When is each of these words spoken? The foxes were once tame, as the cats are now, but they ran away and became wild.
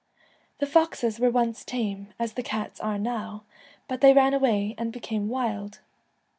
The 0.57 0.65
foxes 0.65 1.19
were 1.19 1.29
once 1.29 1.63
tame, 1.63 2.11
as 2.17 2.33
the 2.33 2.41
cats 2.41 2.79
are 2.79 2.97
now, 2.97 3.43
but 3.87 4.01
they 4.01 4.13
ran 4.13 4.33
away 4.33 4.73
and 4.75 4.91
became 4.91 5.29
wild. 5.29 5.79